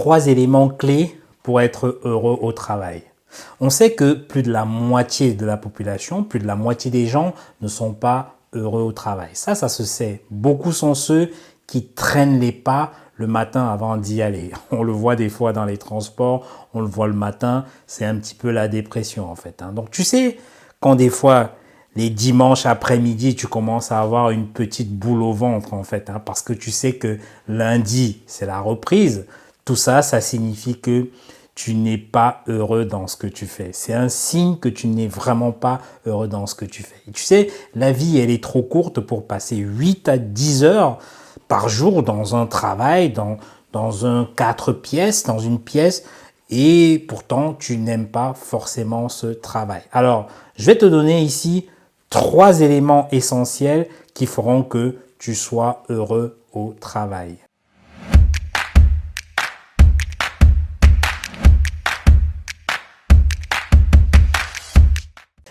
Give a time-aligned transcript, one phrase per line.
[0.00, 3.02] trois éléments clés pour être heureux au travail.
[3.60, 7.06] On sait que plus de la moitié de la population, plus de la moitié des
[7.06, 9.28] gens ne sont pas heureux au travail.
[9.34, 10.22] Ça, ça se sait.
[10.30, 11.30] Beaucoup sont ceux
[11.66, 14.52] qui traînent les pas le matin avant d'y aller.
[14.70, 18.14] On le voit des fois dans les transports, on le voit le matin, c'est un
[18.14, 19.60] petit peu la dépression en fait.
[19.60, 19.72] Hein.
[19.74, 20.38] Donc tu sais,
[20.80, 21.50] quand des fois
[21.94, 26.22] les dimanches après-midi, tu commences à avoir une petite boule au ventre en fait, hein,
[26.24, 29.26] parce que tu sais que lundi, c'est la reprise.
[29.70, 31.10] Tout ça, ça signifie que
[31.54, 33.70] tu n'es pas heureux dans ce que tu fais.
[33.72, 36.96] C'est un signe que tu n'es vraiment pas heureux dans ce que tu fais.
[37.06, 40.98] Et tu sais, la vie, elle est trop courte pour passer 8 à 10 heures
[41.46, 43.36] par jour dans un travail, dans,
[43.72, 46.02] dans un quatre pièces, dans une pièce,
[46.50, 49.82] et pourtant tu n'aimes pas forcément ce travail.
[49.92, 51.68] Alors, je vais te donner ici
[52.08, 57.36] trois éléments essentiels qui feront que tu sois heureux au travail.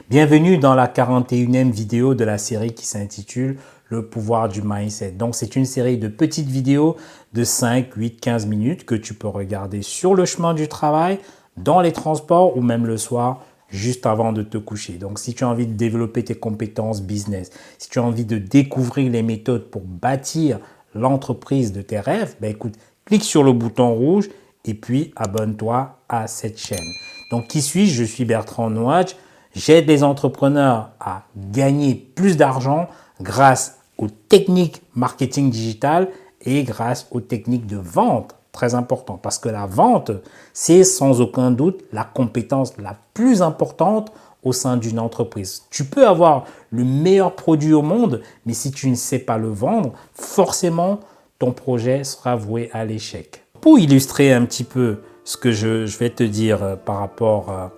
[0.09, 5.11] Bienvenue dans la 41e vidéo de la série qui s'intitule Le pouvoir du mindset.
[5.11, 6.95] Donc c'est une série de petites vidéos
[7.33, 11.19] de 5, 8, 15 minutes que tu peux regarder sur le chemin du travail,
[11.57, 14.93] dans les transports ou même le soir juste avant de te coucher.
[14.93, 18.39] Donc si tu as envie de développer tes compétences business, si tu as envie de
[18.39, 20.57] découvrir les méthodes pour bâtir
[20.95, 22.73] l'entreprise de tes rêves, ben écoute,
[23.05, 24.27] clique sur le bouton rouge
[24.66, 26.89] et puis abonne-toi à cette chaîne.
[27.29, 27.94] Donc qui suis-je?
[27.94, 29.16] Je suis Bertrand Nouadj
[29.55, 32.88] J'aide les entrepreneurs à gagner plus d'argent
[33.22, 36.09] grâce aux techniques marketing digital
[36.41, 38.36] et grâce aux techniques de vente.
[38.52, 40.11] Très important parce que la vente,
[40.53, 44.11] c'est sans aucun doute la compétence la plus importante
[44.44, 45.63] au sein d'une entreprise.
[45.69, 49.50] Tu peux avoir le meilleur produit au monde, mais si tu ne sais pas le
[49.50, 51.00] vendre, forcément,
[51.38, 53.44] ton projet sera voué à l'échec.
[53.61, 57.72] Pour illustrer un petit peu ce que je, vais te dire euh, par rapport à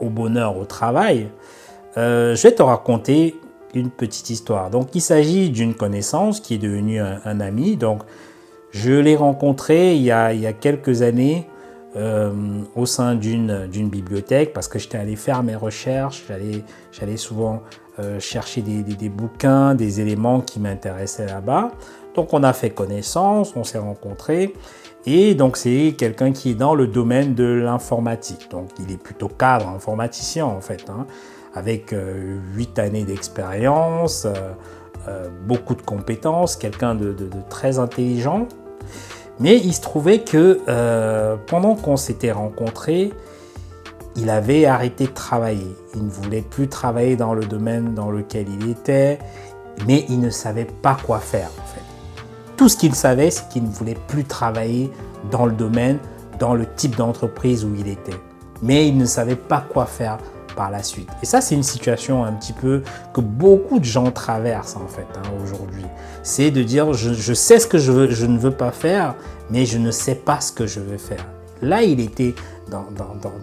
[0.00, 1.28] au bonheur au travail,
[1.96, 3.40] euh, je vais te raconter
[3.74, 4.70] une petite histoire.
[4.70, 7.76] Donc, il s'agit d'une connaissance qui est devenue un, ami.
[7.76, 8.02] Donc,
[8.70, 11.48] je l'ai rencontré il y, a, il y a, quelques années
[11.96, 12.32] euh,
[12.74, 16.24] au sein d'une bibliothèque parce que j'étais allé faire mes recherches.
[16.92, 17.62] J'allais souvent
[17.98, 21.70] euh, chercher des, des, bouquins, des éléments qui m'intéressaient là-bas.
[22.14, 24.54] Donc, on a fait connaissance, on s'est rencontrés.
[25.06, 28.50] Et donc c'est quelqu'un qui est dans le domaine de l'informatique.
[28.50, 31.06] Donc il est plutôt cadre informaticien en fait, hein,
[31.54, 34.32] avec euh, huit années d'expérience, euh,
[35.08, 37.14] euh, beaucoup de compétences, quelqu'un de,
[37.50, 38.48] très intelligent.
[39.40, 40.60] Mais il se trouvait que
[41.48, 43.12] pendant qu'on s'était rencontrés,
[44.14, 45.74] il avait arrêté de travailler.
[45.96, 49.18] Il ne voulait plus travailler dans le domaine dans lequel il était,
[49.88, 51.50] mais il ne savait pas quoi faire.
[52.64, 54.90] Tout ce qu'il savait, c'est qu'il ne voulait plus travailler
[55.30, 55.98] dans le domaine,
[56.38, 58.18] dans le type d'entreprise où il était.
[58.62, 60.16] Mais il ne savait pas quoi faire
[60.56, 61.10] par la suite.
[61.22, 62.82] Et ça, c'est une situation un petit peu
[63.12, 65.84] que beaucoup de gens traversent en fait hein, aujourd'hui.
[66.22, 69.14] C'est de dire, je, sais ce que je, veux, je ne veux pas faire,
[69.50, 71.26] mais je ne sais pas ce que je veux faire.
[71.60, 72.34] Là, il était
[72.70, 72.86] dans,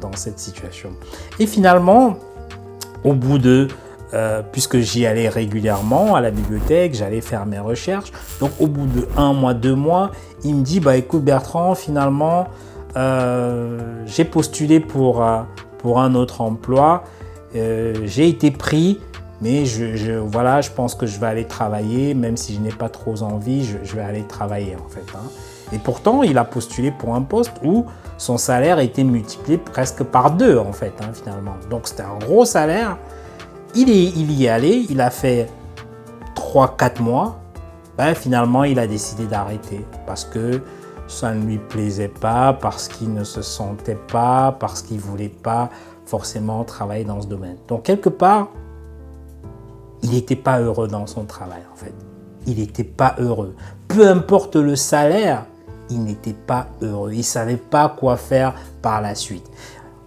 [0.02, 0.90] dans cette situation.
[1.38, 2.18] Et finalement,
[3.04, 3.68] au bout de
[4.14, 8.12] euh, puisque j'y allais régulièrement à la bibliothèque, j'allais faire mes recherches.
[8.42, 10.12] Donc au bout de un mois, deux mois,
[10.44, 12.48] il me dit, bah écoute Bertrand, finalement,
[12.98, 15.42] euh, j'ai postulé pour, euh,
[15.78, 17.04] pour un autre emploi,
[17.54, 19.00] j'ai été pris,
[19.42, 22.90] mais je, voilà, je pense que je vais aller travailler, même si je n'ai pas
[22.90, 25.06] trop envie, je, vais aller travailler en fait.
[25.16, 25.30] Hein.
[25.74, 27.86] Et pourtant, il a postulé pour un poste où
[28.18, 31.56] son salaire été multiplié presque par deux en fait, hein, finalement.
[31.70, 32.98] Donc c'était un gros salaire.
[33.74, 35.50] Il, y est allé, il a fait
[36.36, 37.40] 3-4 mois.
[37.98, 40.62] Ben, finalement, il a décidé d'arrêter parce que
[41.08, 45.30] ça ne lui plaisait pas, parce qu'il ne se sentait pas, parce qu'il ne voulait
[45.30, 45.70] pas
[46.06, 47.58] forcément travailler dans ce domaine.
[47.68, 48.50] Donc, quelque part,
[50.04, 51.94] il n'était pas heureux dans son travail, en fait.
[52.48, 53.56] Il n'était pas heureux.
[53.88, 55.46] Peu importe le salaire,
[55.90, 57.12] il n'était pas heureux.
[57.12, 59.46] Il ne savait pas quoi faire par la suite.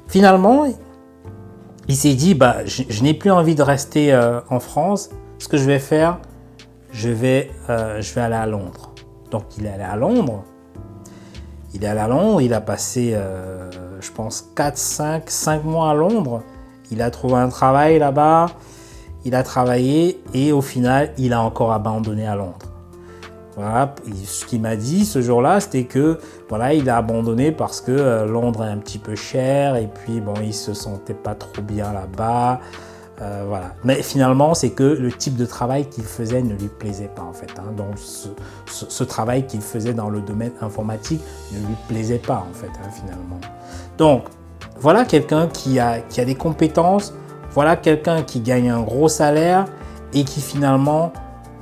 [0.08, 0.66] Finalement,
[1.88, 5.10] il s'est dit, bah, je, n'ai plus envie de rester euh, en France.
[5.38, 6.18] Ce que je vais faire,
[6.92, 8.92] je vais, euh, je vais aller à Londres.
[9.30, 10.44] Donc il est allé à Londres.
[11.74, 13.68] Il est allé à Londres, il a passé, euh,
[14.00, 16.42] je pense, 4, 5, 5 mois à Londres.
[16.90, 18.46] Il a trouvé un travail là-bas,
[19.24, 22.73] il a travaillé et au final, il a encore abandonné à Londres.
[23.56, 26.18] Voilà, ce qu'il m'a dit ce jour-là, c'était que
[26.48, 30.20] voilà, il a abandonné parce que euh, Londres est un petit peu cher et puis
[30.20, 32.60] bon, il se sentait pas trop bien là-bas.
[33.22, 33.74] Euh, voilà.
[33.84, 37.32] Mais finalement, c'est que le type de travail qu'il faisait ne lui plaisait pas en
[37.32, 37.50] fait.
[37.58, 37.72] Hein.
[37.76, 37.94] Donc
[38.66, 41.22] ce, travail qu'il faisait dans le domaine informatique
[41.52, 43.40] ne lui plaisait pas en fait hein, finalement.
[43.98, 44.24] Donc
[44.80, 47.14] voilà quelqu'un qui a, qui a des compétences,
[47.52, 49.66] voilà quelqu'un qui gagne un gros salaire
[50.12, 51.12] et qui finalement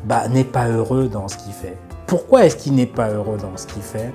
[0.04, 1.76] bah, n'est pas heureux dans ce qu'il fait.
[2.06, 4.12] Pourquoi est-ce qu'il n'est pas heureux dans ce qu'il fait?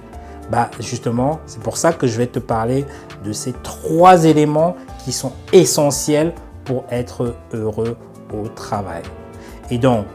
[0.51, 2.85] Bah, Justement, c'est pour ça que je vais te parler
[3.23, 6.33] de ces trois éléments qui sont essentiels
[6.65, 7.97] pour être heureux
[8.33, 9.03] au travail.
[9.71, 10.05] Et donc,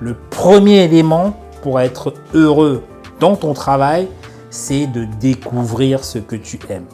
[0.00, 2.82] le premier élément pour être heureux
[3.20, 4.08] dans ton travail,
[4.50, 6.86] c'est de découvrir ce que tu aimes.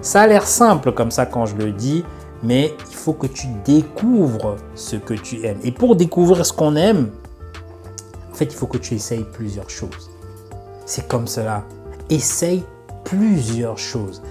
[0.00, 2.04] Ça a l'air simple comme ça quand je le dis,
[2.42, 5.58] mais il faut que tu découvres ce que tu aimes.
[5.62, 7.10] Et pour découvrir ce qu'on aime,
[8.34, 10.10] en fait, il faut que tu essayes plusieurs choses.
[10.86, 11.62] C'est comme cela.
[12.10, 12.64] Essaye
[13.04, 14.22] plusieurs choses.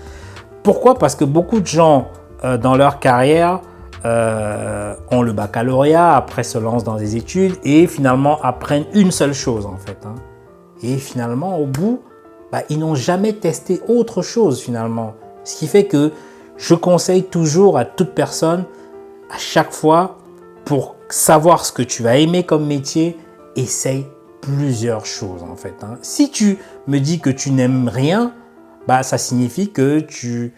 [0.61, 0.99] Pourquoi?
[0.99, 2.09] Parce que beaucoup de gens
[2.43, 3.61] euh, dans leur carrière
[4.03, 9.33] euh, ont le baccalauréat, après se lancent dans des études et finalement apprennent une seule
[9.33, 9.97] chose en fait.
[10.05, 10.15] Hein.
[10.81, 12.01] Et finalement, au bout,
[12.51, 15.13] bah, ils n'ont jamais testé autre chose finalement.
[15.45, 16.11] Ce qui fait que
[16.57, 18.65] je conseille toujours à toute personne,
[19.33, 20.17] à chaque fois,
[20.65, 23.17] pour savoir ce que tu vas aimer comme métier,
[23.55, 24.05] essaye
[24.41, 25.75] plusieurs choses en fait.
[25.83, 25.97] Hein.
[26.01, 26.57] Si tu
[26.87, 28.33] me dis que tu n'aimes rien,
[28.87, 30.53] bah, ça signifie que tu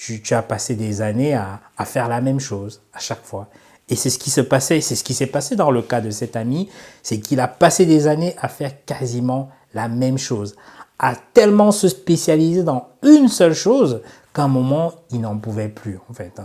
[0.00, 3.48] tu, as passé des années à, faire la même chose à chaque fois.
[3.88, 6.10] Et c'est ce qui se passait, c'est ce qui s'est passé dans le cas de
[6.10, 6.70] cet ami,
[7.02, 10.56] c'est qu'il a passé des années à faire quasiment la même chose,
[10.98, 14.00] à tellement se spécialiser dans une seule chose
[14.32, 16.40] qu'à un moment, il n'en pouvait plus, en fait.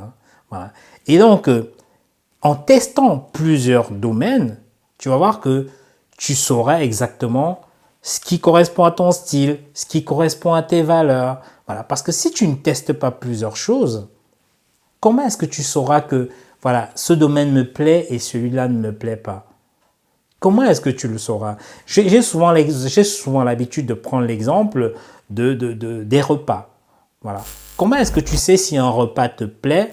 [0.51, 0.71] Hein.
[1.07, 1.73] Et donc, euh,
[2.41, 4.57] en testant plusieurs domaines,
[4.97, 5.67] tu vas voir que
[6.17, 7.61] tu sauras exactement
[8.01, 12.11] ce qui correspond à ton style, ce qui correspond à tes valeurs, voilà, parce que
[12.11, 14.07] si tu ne testes pas plusieurs choses,
[14.99, 16.29] comment est-ce que tu sauras que
[16.61, 19.47] voilà, ce domaine me plaît et celui-là ne me plaît pas?
[20.39, 21.57] Comment est-ce que tu le sauras?
[21.87, 24.93] J'ai souvent l'habitude de prendre l'exemple
[25.31, 25.53] de,
[26.03, 26.69] des repas.
[27.21, 27.43] Voilà.
[27.77, 29.91] Comment est-ce que tu sais si un repas te plaît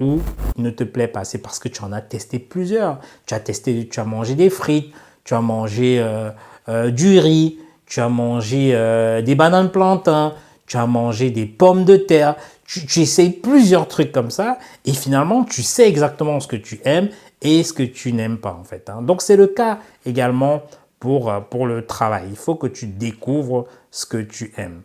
[0.00, 0.20] ou
[0.58, 1.24] ne te plaît pas?
[1.24, 3.00] C'est parce que tu en as testé plusieurs.
[3.26, 4.92] Tu as testé, tu as mangé des frites,
[5.24, 6.30] tu as mangé euh,
[6.68, 10.34] euh, du riz, tu as mangé euh, des bananes plantains,
[10.66, 12.36] tu as mangé des pommes de terre,
[12.66, 16.80] tu, tu, essayes plusieurs trucs comme ça et finalement tu sais exactement ce que tu
[16.84, 17.10] aimes
[17.42, 18.88] et ce que tu n'aimes pas en fait.
[18.88, 19.02] Hein.
[19.02, 20.62] Donc c'est le cas également
[20.98, 22.24] pour, pour le travail.
[22.30, 24.80] Il faut que tu découvres ce que tu aimes.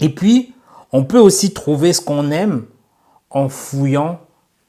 [0.00, 0.54] Et puis,
[0.92, 2.64] on peut aussi trouver ce qu'on aime
[3.30, 4.20] en fouillant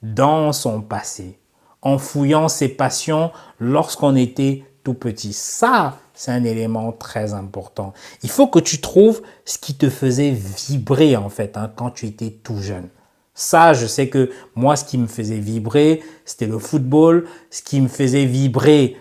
[0.01, 1.40] dans son passé,
[1.81, 5.34] en fouillant ses passions lorsqu'on était tout petit.
[5.34, 7.94] Ça, c'est un élément très important.
[8.24, 12.06] Il faut que tu trouves ce qui te faisait vibrer en fait hein, quand tu
[12.06, 12.88] étais tout jeune.
[13.34, 17.28] Ça, je sais que moi, ce qui me faisait vibrer, c'était le football.
[17.51, 18.95] Ce qui me faisait vibrer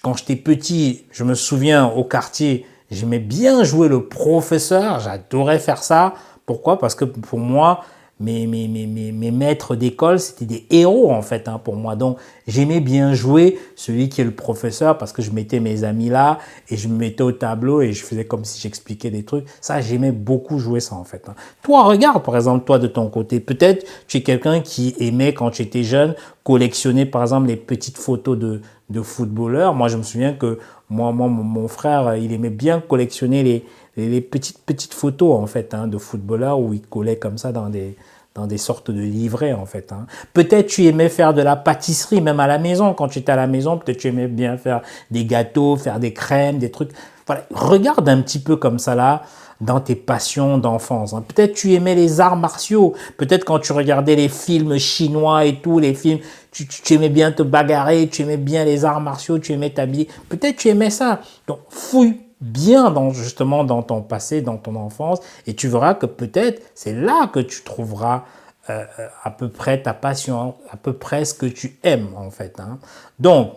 [0.00, 5.82] quand j'étais petit, je me souviens au quartier, j'aimais bien jouer le professeur, j'adorais faire
[5.82, 6.14] ça.
[6.46, 6.78] Pourquoi?
[6.78, 7.84] Parce que pour moi,
[8.22, 11.96] mes, mes, mes, mes maîtres d'école, c'était des héros en fait hein, pour moi.
[11.96, 16.08] Donc j'aimais bien jouer celui qui est le professeur parce que je mettais mes amis
[16.08, 16.38] là
[16.68, 19.44] et je me mettais au tableau et je faisais comme si j'expliquais des trucs.
[19.60, 21.28] Ça, j'aimais beaucoup jouer ça en fait.
[21.28, 21.34] Hein.
[21.62, 25.50] Toi, regarde par exemple, toi de ton côté, peut-être tu es quelqu'un qui aimait quand
[25.50, 26.14] tu étais jeune
[26.44, 29.74] collectionner par exemple les petites photos de, de footballeurs.
[29.74, 30.58] Moi, je me souviens que
[30.88, 33.64] moi, moi mon frère, il aimait bien collectionner les
[33.96, 37.68] les, petites, petites photos en fait hein, de footballeurs où ils collaient comme ça dans
[37.68, 37.96] des,
[38.34, 39.92] dans des sortes de livrets en fait.
[39.92, 40.06] Hein.
[40.32, 42.94] Peut-être tu aimais faire de la pâtisserie même à la maison.
[42.94, 46.12] Quand tu étais à la maison, peut-être tu aimais bien faire des gâteaux, faire des
[46.12, 46.90] crèmes, des trucs.
[47.26, 49.22] Voilà, regarde un petit peu comme ça là
[49.60, 51.12] dans tes passions d'enfance.
[51.12, 51.24] Hein.
[51.26, 52.94] Peut-être tu aimais les arts martiaux.
[53.16, 56.18] Peut-être quand tu regardais les films chinois et tout, les films,
[56.50, 60.08] tu, tu, aimais bien te bagarrer, tu aimais bien les arts martiaux, tu aimais t'habiller.
[60.28, 61.20] Peut-être tu aimais ça.
[61.46, 66.06] Donc fouille bien dans, justement dans ton passé, dans ton enfance, et tu verras que
[66.06, 68.24] peut-être c'est là que tu trouveras
[68.68, 68.84] euh,
[69.22, 72.58] à peu près ta passion, à peu près ce que tu aimes en fait.
[72.60, 72.78] Hein.
[73.18, 73.54] Donc,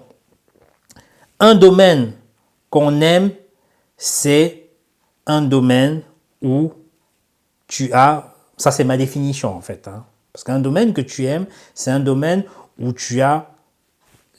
[1.39, 2.13] un domaine
[2.69, 3.31] qu'on aime,
[3.97, 4.69] c'est
[5.25, 6.01] un domaine
[6.41, 6.71] où
[7.67, 10.05] tu as, ça c'est ma définition en fait, hein.
[10.31, 12.43] parce qu'un domaine que tu aimes, c'est un domaine
[12.79, 13.49] où tu as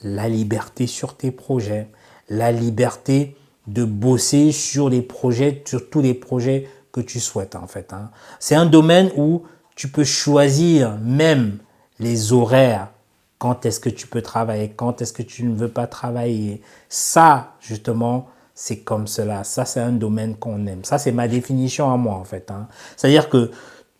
[0.03, 1.89] la liberté sur tes projets,
[2.29, 3.35] la liberté
[3.67, 7.93] de bosser sur les projets, sur tous les projets que tu souhaites en fait.
[7.93, 8.09] Hein.
[8.39, 9.43] C'est un domaine où
[9.75, 11.57] tu peux choisir même
[11.99, 12.89] les horaires,
[13.37, 16.61] quand est-ce que tu peux travailler, quand est-ce que tu ne veux pas travailler?
[16.89, 19.43] Ça, justement, c'est comme cela.
[19.43, 20.83] Ça, c'est un domaine qu'on aime.
[20.83, 22.49] Ça, c'est ma définition à moi en fait.
[22.49, 22.67] Hein.
[22.95, 23.51] C'est-à-dire que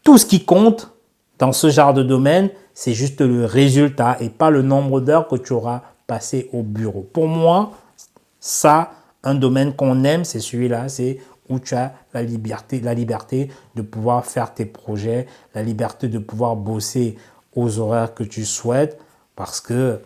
[0.03, 0.91] tout ce qui compte
[1.37, 5.35] dans ce genre de domaine, c'est juste le résultat et pas le nombre d'heures que
[5.35, 7.07] tu auras passé au bureau.
[7.13, 7.73] Pour moi,
[8.39, 8.91] ça,
[9.27, 11.19] un domaine qu'on aime, c'est celui-là, c'est
[11.49, 16.19] où tu as la liberté, la liberté de pouvoir faire tes projets, la liberté de
[16.19, 17.17] pouvoir bosser
[17.55, 18.99] aux horaires que tu souhaites,
[19.35, 19.99] parce que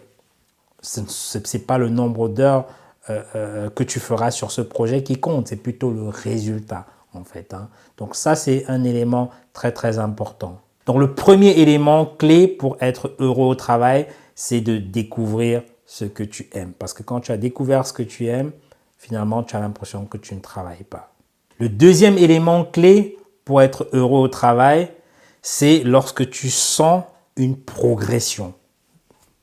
[0.81, 1.01] ce
[1.37, 2.65] n'est pas le nombre d'heures
[3.09, 7.23] euh, euh, que tu feras sur ce projet qui compte, c'est plutôt le résultat en
[7.23, 7.53] fait.
[7.53, 7.69] Hein.
[7.97, 10.59] Donc ça, c'est un élément très très important.
[10.85, 16.23] Donc le premier élément clé pour être heureux au travail, c'est de découvrir ce que
[16.23, 16.73] tu aimes.
[16.79, 18.51] Parce que quand tu as découvert ce que tu aimes,
[19.01, 21.11] finalement, tu as l'impression que tu ne travailles pas.
[21.57, 24.91] Le deuxième élément clé pour être heureux au travail,
[25.41, 27.03] c'est lorsque tu sens
[27.35, 28.53] une progression.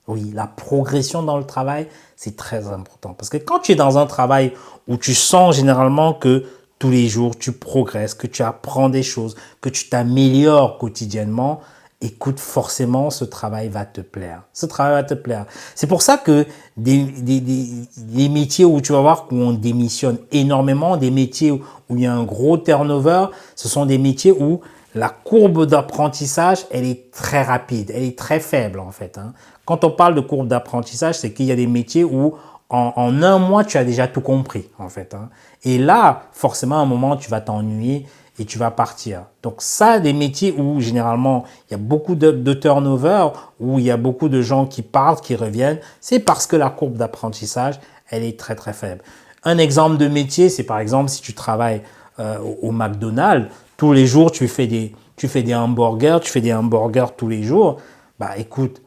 [0.07, 3.15] Oui, la progression dans le travail, c'est très important.
[3.15, 4.53] Parce que quand tu es dans un travail
[4.87, 6.47] où tu sens généralement que
[6.79, 11.61] tous les jours tu progresses, que tu apprends des choses, que tu t'améliores quotidiennement,
[12.01, 14.43] écoute, forcément, ce travail va te plaire.
[14.53, 15.47] Ce travail va te plaire.
[15.75, 20.97] C'est pour ça que des, des, des, métiers où tu vas voir qu'on démissionne énormément,
[20.97, 23.27] des métiers où, il y a un gros turnover,
[23.57, 24.61] ce sont des métiers où
[24.95, 29.19] la courbe d'apprentissage, elle est très rapide, elle est très faible en fait.
[29.19, 29.33] Hein.
[29.65, 32.35] Quand on parle de courbe d'apprentissage, c'est qu'il y a des métiers où
[32.71, 35.15] en, en, un mois, tu as déjà tout compris en fait.
[35.15, 35.31] Hein.
[35.65, 38.07] Et là, forcément, à un moment, tu vas t'ennuyer
[38.39, 39.25] et tu vas partir.
[39.43, 43.29] Donc ça, des métiers où généralement il y a beaucoup de, turnover,
[43.61, 46.71] où il y a beaucoup de gens qui partent, qui reviennent, c'est parce que la
[46.71, 47.81] courbe d'apprentissage,
[48.11, 49.03] elle est très très faible.
[49.45, 51.83] Un exemple de métier, c'est par exemple si tu travailles
[52.21, 56.41] euh, au, McDonald's, tous les jours tu fais des tu fais des hamburgers, tu fais
[56.41, 57.79] des hamburgers tous les jours,
[58.21, 58.81] bah écoute,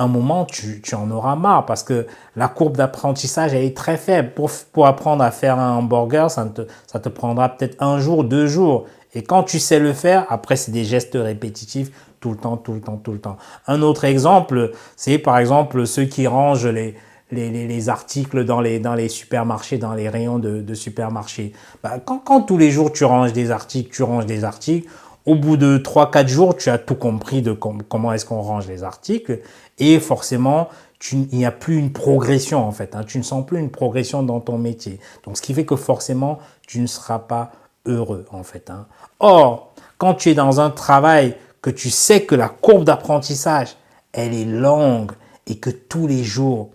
[0.00, 4.32] un moment, tu, en auras marre parce que la courbe d'apprentissage, elle est très faible.
[4.34, 8.24] Pour, pour apprendre à faire un hamburger, ça te, ça te prendra peut-être un jour,
[8.24, 8.86] deux jours.
[9.14, 11.90] Et quand tu sais le faire, après, c'est des gestes répétitifs
[12.20, 13.36] tout le temps, tout le temps, tout le temps.
[13.66, 16.94] Un autre exemple, c'est par exemple ceux qui rangent les,
[17.30, 21.52] les, les, les, articles dans les, dans les supermarchés, dans les rayons de, de supermarchés.
[21.82, 24.88] Bah, quand, quand tous les jours tu ranges des articles, tu ranges des articles,
[25.30, 28.82] au bout de 3-4 jours, tu as tout compris de comment est-ce qu'on range les
[28.82, 29.38] articles
[29.78, 30.68] et forcément,
[31.12, 32.96] il n'y a plus une progression en fait.
[32.96, 33.04] Hein.
[33.04, 34.98] tu ne sens plus une progression dans ton métier.
[35.24, 37.52] Donc, ce qui fait que forcément, tu ne seras pas
[37.86, 38.70] heureux en fait.
[38.70, 38.86] Hein.
[39.20, 43.76] Or, quand tu es dans un travail que tu sais que la courbe d'apprentissage,
[44.12, 45.12] elle est longue
[45.46, 46.70] et que tous les jours,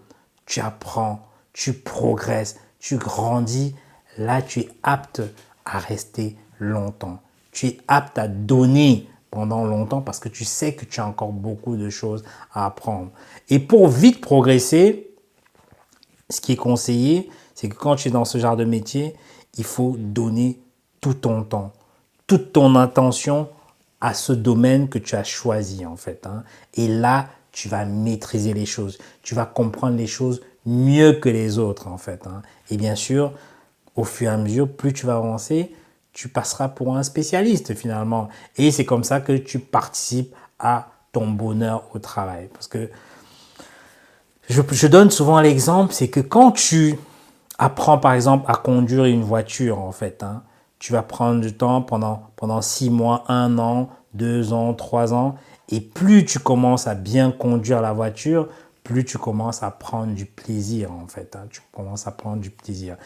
[0.45, 3.75] tu apprends, tu progresses, tu grandis,
[4.17, 5.21] là, tu es apte
[5.65, 7.19] à rester longtemps
[7.55, 11.31] tu es apte à donner pendant longtemps parce que tu sais que tu as encore
[11.31, 13.11] beaucoup de choses à apprendre.
[13.49, 15.09] Et pour vite progresser,
[16.29, 19.15] ce qui est conseillé, c'est que quand tu es dans ce genre de métier,
[19.57, 20.59] il faut donner
[20.99, 21.71] tout ton temps,
[22.27, 23.47] toute ton attention
[24.01, 26.27] à ce domaine que tu as choisi en fait.
[26.27, 26.43] Hein.
[26.73, 31.57] Et là, tu vas maîtriser les choses, tu vas comprendre les choses mieux que les
[31.57, 32.27] autres en fait.
[32.27, 32.41] Hein.
[32.69, 33.31] Et bien sûr,
[33.95, 35.73] au fur et à mesure, plus tu vas avancer,
[36.15, 38.29] tu passeras pour un spécialiste finalement.
[38.57, 42.49] Et c'est comme ça que tu participes à ton bonheur au travail.
[42.53, 42.89] Parce que
[44.49, 46.97] je, donne souvent l'exemple, c'est que quand tu
[47.59, 50.43] apprends par exemple à conduire une voiture, en fait, hein,
[50.79, 55.35] tu vas prendre du temps pendant, pendant six mois, un an, deux ans, trois ans.
[55.69, 58.47] Et plus tu commences à bien conduire la voiture,
[58.85, 61.35] plus tu commences à prendre du plaisir en fait.
[61.35, 61.47] Hein.
[61.49, 62.97] tu commences à prendre du plaisir.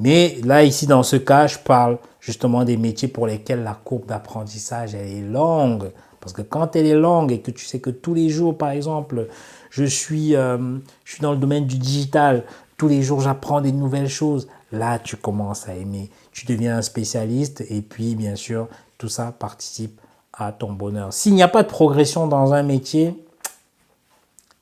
[0.00, 4.06] Mais là, ici, dans ce cas, je parle justement des métiers pour lesquels la courbe
[4.06, 5.92] d'apprentissage, elle est longue.
[6.20, 8.70] Parce que quand elle est longue et que tu sais que tous les jours, par
[8.70, 9.28] exemple,
[9.70, 12.44] je suis, euh, je suis dans le domaine du digital,
[12.76, 16.10] tous les jours, j'apprends des nouvelles choses, là, tu commences à aimer.
[16.32, 18.66] Tu deviens un spécialiste et puis, bien sûr,
[18.98, 20.00] tout ça participe
[20.32, 21.12] à ton bonheur.
[21.12, 23.14] S'il n'y a pas de progression dans un métier,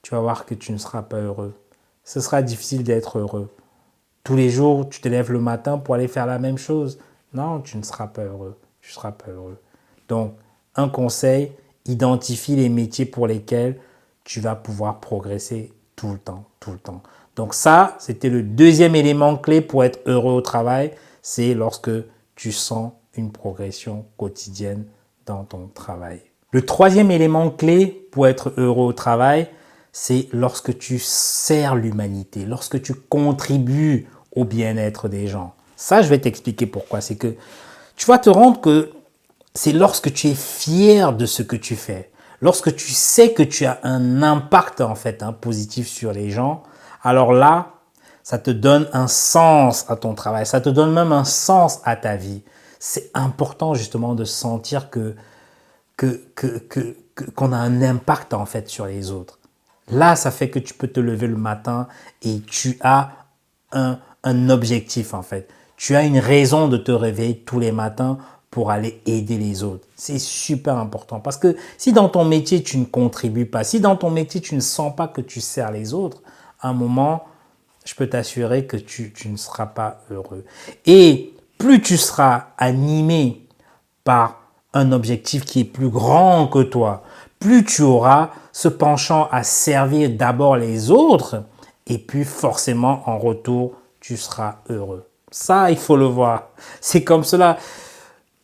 [0.06, 1.54] tu vas voir que tu ne seras pas heureux.
[2.04, 3.48] Ce sera difficile d'être heureux
[4.26, 6.98] tous les jours, tu te lèves le matin pour aller faire la même chose.
[7.32, 8.58] Non, tu ne seras pas heureux.
[8.80, 9.56] Tu ne seras pas heureux.
[10.08, 10.34] Donc,
[10.74, 11.52] un conseil,
[11.84, 13.78] identifie les métiers pour lesquels
[14.24, 17.04] tu vas pouvoir progresser tout le temps, tout le temps.
[17.36, 20.90] Donc ça, c'était le deuxième élément clé pour être heureux au travail,
[21.22, 21.90] c'est lorsque
[22.34, 24.86] tu sens une progression quotidienne
[25.24, 26.20] dans ton travail.
[26.50, 29.48] Le troisième élément clé pour être heureux au travail,
[29.98, 35.54] c'est lorsque tu sers l'humanité, lorsque tu contribues au bien-être des gens.
[35.74, 37.00] Ça, je vais t'expliquer pourquoi.
[37.00, 37.34] C'est que
[37.96, 38.92] tu vas te rendre que
[39.54, 42.10] c'est lorsque tu es fier de ce que tu fais,
[42.42, 46.62] lorsque tu sais que tu as un impact en fait un positif sur les gens,
[47.02, 47.70] alors là,
[48.22, 51.96] ça te donne un sens à ton travail, ça te donne même un sens à
[51.96, 52.42] ta vie.
[52.78, 55.16] C'est important justement de sentir que,
[55.96, 56.96] que, que, que,
[57.34, 59.38] qu'on a un impact en fait sur les autres.
[59.90, 61.86] Là, ça fait que tu peux te lever le matin
[62.22, 63.12] et tu as
[63.72, 63.98] un,
[64.48, 65.48] objectif en fait.
[65.76, 68.18] Tu as une raison de te réveiller tous les matins
[68.50, 69.86] pour aller aider les autres.
[69.94, 73.96] C'est super important parce que si dans ton métier tu ne contribues pas, si dans
[73.96, 76.22] ton métier tu ne sens pas que tu sers les autres,
[76.60, 77.24] à un moment,
[77.84, 80.44] je peux t'assurer que tu, ne seras pas heureux.
[80.86, 83.46] Et plus tu seras animé
[84.04, 84.40] par
[84.74, 87.04] un objectif qui est plus grand que toi,
[87.38, 91.42] plus tu auras ce penchant à servir d'abord les autres
[91.86, 95.04] et puis forcément en retour, tu seras heureux.
[95.30, 96.48] Ça, il faut le voir.
[96.80, 97.58] C'est comme cela.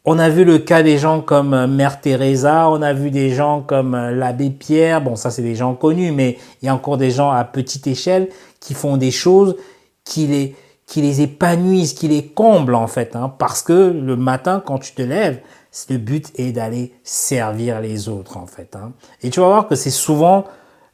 [0.05, 3.31] On a vu le cas des gens comme euh, Mère Teresa, on a vu des
[3.31, 6.75] gens comme euh, l'abbé Pierre, bon ça c'est des gens connus, mais il y a
[6.75, 9.55] encore des gens à petite échelle qui font des choses
[10.03, 10.57] qui les,
[10.87, 14.93] qui les épanouissent, qui les comblent en fait, hein, parce que le matin quand tu
[14.93, 15.41] te lèves,
[15.89, 18.77] le but est d'aller servir les autres en fait.
[18.77, 18.93] Hein.
[19.23, 20.45] Et tu vas voir que c'est souvent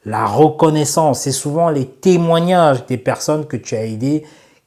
[0.05, 4.25] la reconnaissance, c'est souvent les témoignages des personnes que tu as aidées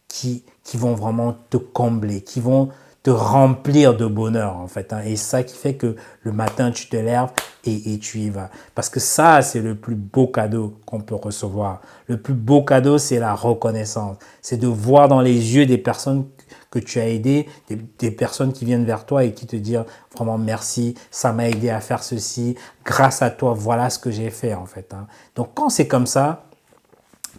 [0.07, 2.69] qui, qui vont vraiment te combler, qui vont
[3.03, 4.93] te remplir de bonheur en fait.
[4.93, 5.01] Hein.
[5.05, 7.29] Et ça qui fait que le matin tu te lèves
[7.65, 8.49] et, et tu y vas.
[8.75, 11.81] Parce que ça c'est le plus beau cadeau qu'on peut recevoir.
[12.07, 14.17] Le plus beau cadeau c'est la reconnaissance.
[14.41, 16.25] C'est de voir dans les yeux des personnes
[16.71, 17.47] que tu as aidées,
[17.99, 19.83] des, personnes qui viennent vers toi et qui te disent
[20.15, 22.55] vraiment merci, ça m'a aidé à faire ceci,
[22.85, 24.93] grâce à toi, voilà ce que j'ai fait en fait.
[24.93, 25.05] Hein.
[25.35, 26.45] Donc quand c'est comme ça,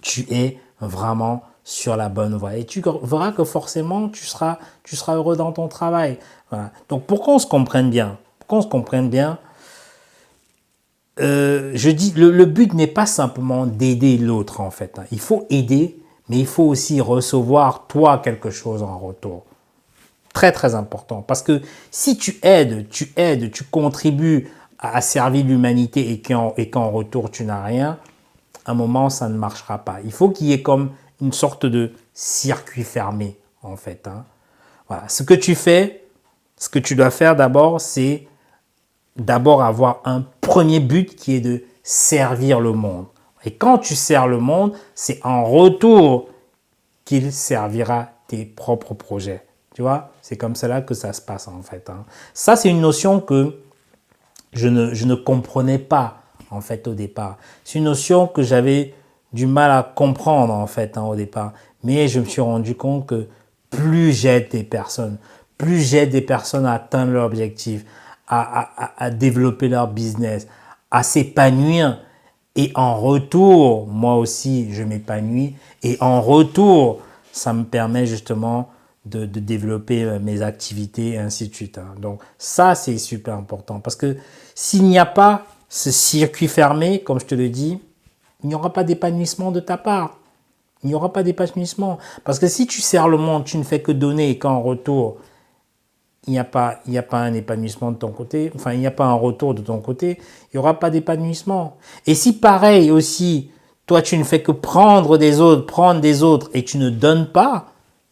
[0.02, 2.56] tu es vraiment sur la bonne voie.
[2.56, 6.18] Et tu verras que forcément, tu seras, tu seras heureux dans ton travail.
[6.88, 9.38] Donc, pour qu'on se comprenne bien, qu'on se comprenne bien,
[11.20, 14.98] euh, je dis, le, but n'est pas simplement d'aider l'autre, en fait.
[14.98, 15.04] Hein.
[15.12, 19.44] Il faut aider, mais il faut aussi recevoir, toi, quelque chose en retour.
[20.32, 21.22] Très, très important.
[21.22, 27.30] Parce que si tu aides, tu aides, tu contribues à, servir l'humanité et qu'en retour,
[27.30, 27.98] tu n'as rien,
[28.64, 29.98] à un moment, ça ne marchera pas.
[30.04, 30.90] Il faut qu'il y ait comme
[31.22, 34.06] une sorte de circuit fermé, en fait.
[34.06, 34.26] Hein.
[34.88, 35.08] Voilà.
[35.08, 36.04] Ce que tu fais,
[36.58, 38.26] ce que tu dois faire d'abord, c'est
[39.16, 43.06] d'abord avoir un premier but qui est de servir le monde.
[43.44, 46.28] Et quand tu sers le monde, c'est en retour
[47.04, 49.44] qu'il servira tes propres projets.
[49.74, 51.88] Tu vois, c'est comme cela que ça se passe en fait.
[51.88, 52.04] Hein.
[52.34, 53.58] Ça, c'est une notion que
[54.52, 57.38] je ne, je ne comprenais pas en fait au départ.
[57.64, 58.94] C'est une notion que j'avais
[59.32, 61.52] du mal à comprendre en fait hein, au départ.
[61.84, 63.28] Mais je me suis rendu compte que
[63.70, 65.18] plus j'aide des personnes,
[65.58, 67.84] plus j'aide des personnes à atteindre leur objectif,
[68.28, 70.46] à, développer leur business,
[70.90, 72.00] à s'épanouir.
[72.54, 75.54] Et en retour, moi aussi, je m'épanouis.
[75.82, 77.00] Et en retour,
[77.32, 78.70] ça me permet justement
[79.06, 81.78] de, de, développer euh, mes activités et ainsi de suite.
[81.78, 81.94] Hein.
[81.98, 83.80] Donc ça, c'est super important.
[83.80, 84.16] Parce que
[84.54, 87.80] s'il n'y a pas ce circuit fermé, comme je te le dis,
[88.42, 90.18] il n'y aura pas d'épanouissement de ta part.
[90.82, 91.98] Il n'y aura pas d'épanouissement.
[92.24, 95.18] Parce que si tu sers le monde, tu ne fais que donner et qu'en retour,
[96.26, 98.86] il n'y a, pas, il a pas un épanouissement de ton côté, enfin, il n'y
[98.86, 101.76] a pas un retour de ton côté, il n'y aura pas d'épanouissement.
[102.06, 103.50] Et si pareil aussi,
[103.86, 107.26] toi, tu ne fais que prendre des autres, prendre des autres et tu ne donnes
[107.26, 107.66] pas,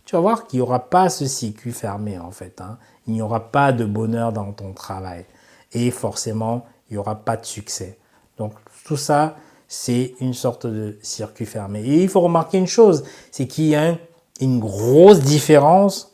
[0.05, 2.61] tu vas voir qu'il n'y aura pas ce circuit fermé en fait.
[2.61, 2.79] Hein.
[3.07, 5.25] Il n'y aura pas de bonheur dans ton travail.
[5.73, 7.97] Et forcément, il n'y aura pas de succès.
[8.37, 9.37] Donc tout ça,
[9.73, 11.81] c'est une sorte de circuit fermé.
[11.81, 13.97] Et il faut remarquer une chose, c'est qu'il y a
[14.41, 16.13] une grosse différence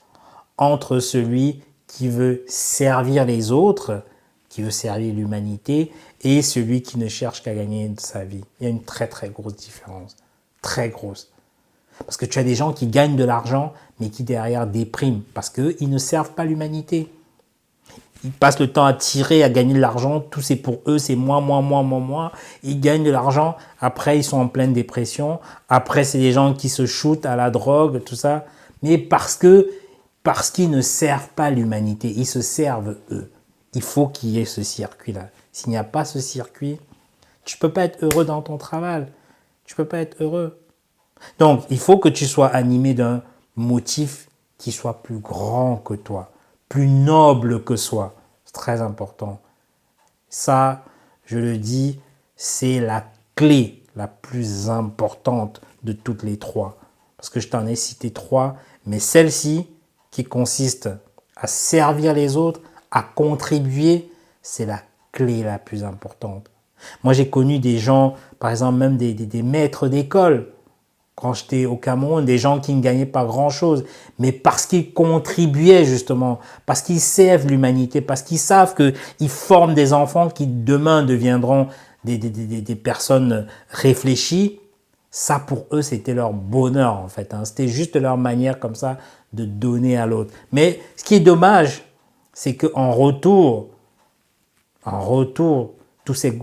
[0.59, 4.03] entre celui qui veut servir les autres,
[4.51, 5.91] qui veut servir l'humanité,
[6.21, 8.45] et celui qui ne cherche qu'à gagner de sa vie.
[8.61, 10.17] Il y a une très très grosse différence.
[10.61, 11.33] Très grosse.
[12.05, 15.49] Parce que tu as des gens qui gagnent de l'argent, mais qui derrière dépriment, parce
[15.49, 17.09] qu'ils ne servent pas l'humanité
[18.25, 20.21] ils passent le temps à tirer, à gagner de l'argent.
[20.21, 22.33] Tout c'est pour eux, c'est moi, moi, moi, moi, moi.
[22.63, 23.57] Ils gagnent de l'argent.
[23.81, 25.41] Après, ils sont en pleine dépression.
[25.69, 28.45] Après, c'est des gens qui se shootent à la drogue, tout ça.
[28.83, 29.71] Mais parce que,
[30.23, 33.31] parce qu'ils ne servent pas l'humanité, ils se servent eux.
[33.75, 35.29] Il faut qu'il y ait ce circuit-là.
[35.53, 36.79] S'il n'y a pas ce circuit,
[37.45, 39.07] tu peux pas être heureux dans ton travail.
[39.65, 40.59] Tu peux pas être heureux.
[41.39, 43.23] Donc, il faut que tu sois animé d'un
[43.57, 46.33] motif qui soit plus grand que toi
[46.69, 48.15] plus noble que soi.
[48.45, 49.41] C'est très important.
[50.29, 50.85] Ça,
[51.25, 52.01] je le dis,
[52.37, 56.77] c'est la clé la plus importante de toutes les trois.
[57.17, 59.69] Parce que je t'en ai cité trois, mais celle-ci,
[60.11, 60.89] qui consiste
[61.37, 64.11] à servir les autres, à contribuer,
[64.43, 64.81] c'est la
[65.13, 66.51] clé la plus importante.
[67.03, 70.53] Moi, j'ai connu des gens, par exemple même des, des, des maîtres d'école,
[71.17, 73.85] quand j'étais au Cameroun, des gens qui ne gagnaient pas grand-chose,
[74.19, 79.95] mais parce qu'ils contribuaient justement, parce qu'ils servent l'humanité, parce qu'ils savent qu'ils forment des
[79.95, 81.69] enfants qui demain deviendront
[82.05, 82.19] des,
[82.77, 84.61] personnes réfléchies,
[85.11, 87.33] ça pour eux c'était leur bonheur en fait.
[87.33, 87.47] Hein.
[87.47, 88.99] C'était juste leur manière comme ça
[89.33, 90.35] de donner à l'autre.
[90.53, 91.83] Mais ce qui est dommage,
[92.35, 93.71] c'est qu'en retour,
[94.85, 95.73] en retour,
[96.05, 96.39] tous ces,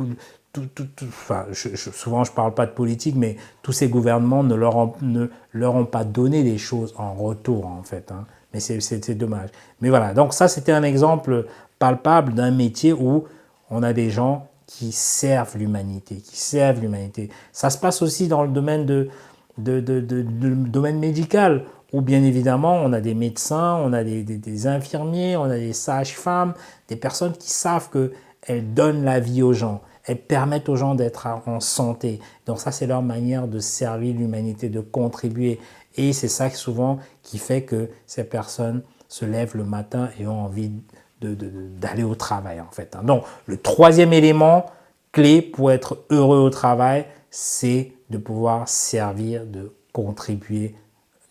[1.08, 4.94] enfin, souvent je ne parle pas de politique, mais tous ces gouvernements ne leur ont,
[5.02, 8.12] ne leur ont pas donné des choses en retour, en fait.
[8.12, 8.26] Hein.
[8.54, 9.50] Mais c'est dommage.
[9.82, 11.48] Mais voilà, donc ça, c'était un exemple
[11.80, 13.26] palpable d'un métier où
[13.72, 17.30] on a des gens qui servent l'humanité, qui servent l'humanité.
[17.52, 19.10] Ça se passe aussi dans le domaine, de,
[19.58, 24.24] de, de, de, domaine médical, où bien évidemment, on a des médecins, on a des,
[24.24, 26.54] des, des infirmiers, on a des sages-femmes,
[26.90, 31.28] des personnes qui savent qu'elles donnent la vie aux gens elles permettent aux gens d'être
[31.46, 32.20] en santé.
[32.46, 35.60] Donc ça, c'est leur manière de servir l'humanité, de contribuer.
[35.96, 40.44] Et c'est ça souvent qui fait que ces personnes se lèvent le matin et ont
[40.44, 40.72] envie
[41.22, 42.96] d'aller au travail, en fait.
[42.96, 43.04] Hein.
[43.04, 44.66] Donc, le troisième élément
[45.12, 50.76] clé pour être heureux au travail, c'est de pouvoir servir, de contribuer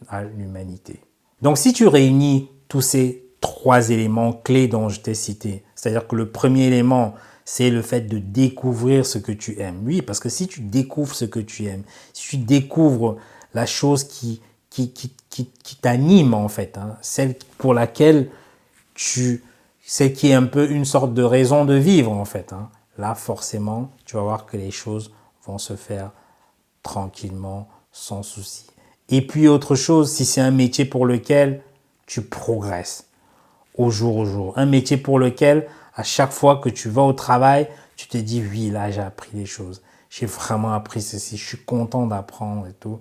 [0.09, 1.01] à l'humanité.
[1.43, 6.17] Donc, si tu réunis tous ces trois éléments clés dont je t'ai cités, c'est-à-dire que
[6.17, 9.83] le premier élément, c'est le fait de découvrir ce que tu aimes.
[9.85, 13.17] Oui, parce que si tu découvres ce que tu aimes, si tu découvres
[13.55, 18.31] la chose qui, qui, qui, qui, t'anime en fait, hein, celle pour laquelle
[18.95, 19.45] tu,
[19.85, 23.15] celle qui est un peu une sorte de raison de vivre en fait, hein, là
[23.15, 25.13] forcément, tu vas voir que les choses
[25.45, 26.13] vont se faire
[26.83, 28.67] tranquillement, sans souci.
[29.09, 31.63] Et puis autre chose, si c'est un métier pour lequel
[32.07, 33.07] tu progresses
[33.75, 37.13] au jour au jour, un métier pour lequel à chaque fois que tu vas au
[37.13, 39.83] travail, tu te dis, oui, là, j'ai appris des choses.
[40.11, 41.37] J'ai vraiment appris ceci.
[41.37, 42.99] Je suis content d'apprendre et tout.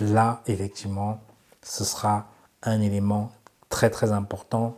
[0.00, 1.20] Là, effectivement,
[1.62, 2.28] ce sera
[2.62, 3.30] un élément
[3.68, 4.76] très, très important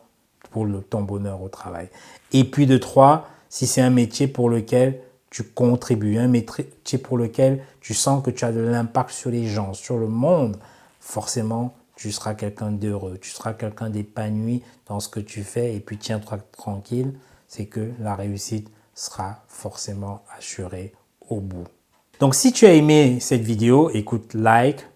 [0.51, 1.89] pour le, ton bonheur au travail.
[2.33, 7.19] Et puis de trois, si c'est un métier pour lequel tu contribues, un métier pour
[7.19, 10.57] lequel tu sens que tu as de l'impact sur les gens, sur le monde,
[11.01, 15.81] forcément, tu seras quelqu'un d'heureux, tu seras quelqu'un d'épanoui dans ce que tu fais et
[15.81, 17.15] puis tiens-toi tranquille
[17.49, 20.93] c'est que la réussite sera forcément assurée
[21.31, 21.65] au bout.
[22.21, 24.87] Donc si tu as aimé cette vidéo, écoute, like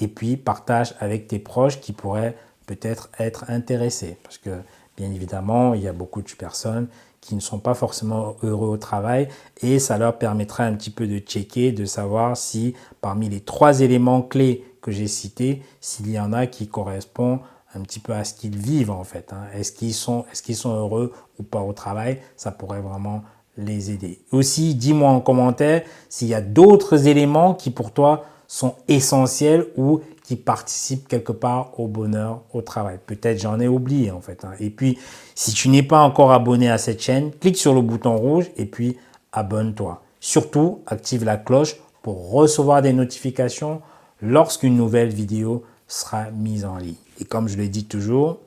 [0.00, 4.18] et puis partage avec tes proches qui pourraient peut-être être intéressés.
[4.24, 4.62] Parce que
[4.96, 6.88] bien évidemment, il y a beaucoup de personnes
[7.20, 9.28] qui ne sont pas forcément heureux au travail
[9.62, 13.80] et ça leur permettra un petit peu de checker, de savoir si parmi les trois
[13.80, 17.40] éléments clés que j'ai cités, s'il y en a qui correspondent
[17.74, 19.32] un petit peu à ce qu'ils vivent en fait.
[19.32, 19.44] Hein.
[19.54, 22.20] Est-ce qu'ils sont, est qu'ils sont heureux ou pas au travail?
[22.36, 23.22] Ça pourrait vraiment
[23.56, 24.20] les aider.
[24.32, 30.00] Aussi, dis-moi en commentaire s'il y a d'autres éléments qui pour toi sont essentiels ou
[30.24, 32.98] qui participent quelque part au bonheur au travail.
[33.04, 34.44] Peut-être j'en ai oublié en fait.
[34.44, 34.52] Hein.
[34.60, 34.98] Et puis,
[35.34, 38.66] si tu n'es pas encore abonné à cette chaîne, clique sur le bouton rouge et
[38.66, 38.98] puis
[39.32, 40.02] abonne-toi.
[40.20, 43.80] Surtout, active la cloche pour recevoir des notifications
[44.22, 46.94] lorsqu'une nouvelle vidéo sera mise en ligne.
[47.20, 48.38] Et comme je le dis toujours,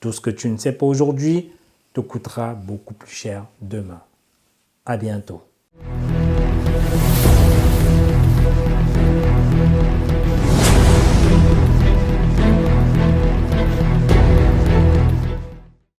[0.00, 1.50] tout ce que tu ne sais pas aujourd'hui
[1.94, 4.00] te coûtera beaucoup plus cher demain.
[4.86, 5.42] À bientôt.